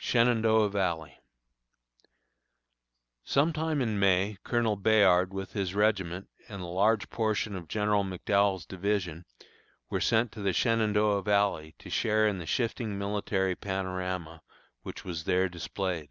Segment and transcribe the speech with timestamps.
[0.00, 1.20] SHENANDOAH VALLEY.
[3.24, 8.64] Sometime in May Colonel Bayard with his regiment and a large portion of General McDowell's
[8.64, 9.26] division
[9.90, 14.40] were sent to the Shenandoah Valley to share in the shifting military panorama
[14.82, 16.08] which was there displayed.